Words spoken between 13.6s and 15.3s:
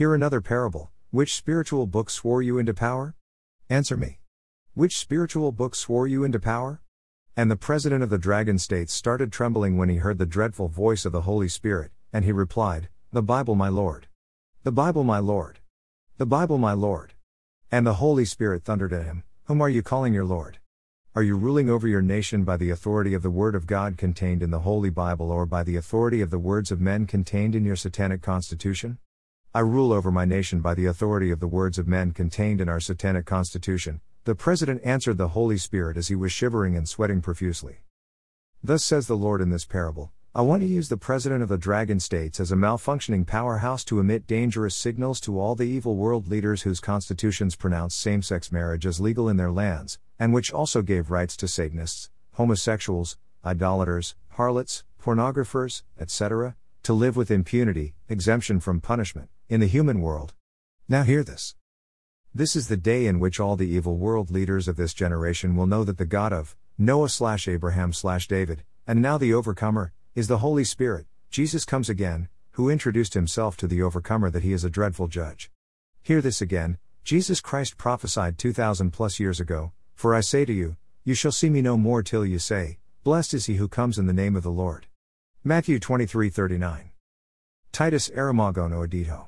Lord. The Bible, my